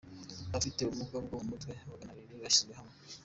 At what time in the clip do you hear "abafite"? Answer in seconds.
0.49-0.77